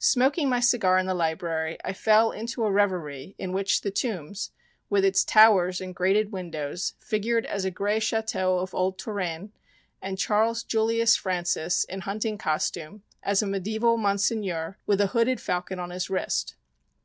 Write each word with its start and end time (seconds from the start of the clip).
Smoking 0.00 0.48
my 0.48 0.58
cigar 0.58 0.98
in 0.98 1.06
the 1.06 1.14
library 1.14 1.78
I 1.84 1.92
fell 1.92 2.32
into 2.32 2.64
a 2.64 2.70
reverie 2.72 3.36
in 3.38 3.52
which 3.52 3.82
the 3.82 3.92
Tombs, 3.92 4.50
with 4.90 5.04
its 5.04 5.22
towers 5.24 5.80
and 5.80 5.94
grated 5.94 6.32
windows, 6.32 6.94
figured 6.98 7.46
as 7.46 7.64
a 7.64 7.70
gray 7.70 8.00
château 8.00 8.60
of 8.60 8.74
old 8.74 8.98
Tourraine, 8.98 9.52
and 10.02 10.18
Charles 10.18 10.64
Julius 10.64 11.14
Francis 11.14 11.84
in 11.84 12.00
hunting 12.00 12.36
costume 12.38 13.04
as 13.22 13.40
a 13.40 13.46
mediaeval 13.46 13.98
monseigneur 13.98 14.76
with 14.84 15.00
a 15.00 15.06
hooded 15.14 15.40
falcon 15.40 15.78
on 15.78 15.90
his 15.90 16.10
wrist. 16.10 16.56